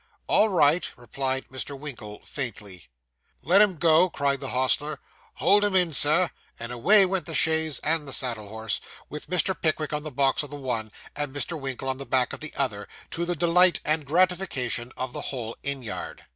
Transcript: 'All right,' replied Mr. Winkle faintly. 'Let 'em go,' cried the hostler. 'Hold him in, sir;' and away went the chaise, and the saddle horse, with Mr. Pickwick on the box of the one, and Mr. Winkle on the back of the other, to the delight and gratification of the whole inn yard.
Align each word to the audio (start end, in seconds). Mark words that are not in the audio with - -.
'All 0.25 0.49
right,' 0.49 0.91
replied 0.97 1.45
Mr. 1.49 1.77
Winkle 1.77 2.23
faintly. 2.25 2.89
'Let 3.43 3.61
'em 3.61 3.75
go,' 3.75 4.09
cried 4.09 4.39
the 4.39 4.49
hostler. 4.49 4.99
'Hold 5.35 5.63
him 5.63 5.75
in, 5.75 5.93
sir;' 5.93 6.31
and 6.57 6.71
away 6.71 7.05
went 7.05 7.27
the 7.27 7.35
chaise, 7.35 7.77
and 7.83 8.07
the 8.07 8.11
saddle 8.11 8.49
horse, 8.49 8.81
with 9.09 9.29
Mr. 9.29 9.53
Pickwick 9.53 9.93
on 9.93 10.01
the 10.01 10.09
box 10.09 10.41
of 10.41 10.49
the 10.49 10.55
one, 10.55 10.91
and 11.15 11.31
Mr. 11.35 11.53
Winkle 11.61 11.87
on 11.87 11.99
the 11.99 12.07
back 12.07 12.33
of 12.33 12.39
the 12.39 12.51
other, 12.55 12.87
to 13.11 13.25
the 13.25 13.35
delight 13.35 13.79
and 13.85 14.03
gratification 14.07 14.91
of 14.97 15.13
the 15.13 15.21
whole 15.21 15.55
inn 15.61 15.83
yard. 15.83 16.25